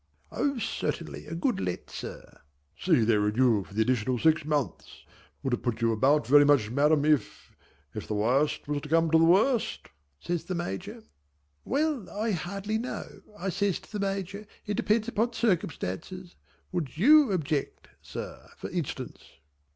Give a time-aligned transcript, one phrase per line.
[0.31, 2.41] "O certainly a Good Let sir."
[2.75, 5.05] "Say they renew for the additional six months.
[5.43, 7.55] Would it put you about very much Madam if
[7.93, 11.03] if the worst was to come to the worst?" said the Major.
[11.65, 14.47] "Well I hardly know," I says to the Major.
[14.65, 16.35] "It depends upon circumstances.
[16.71, 19.19] Would you object Sir for instance?"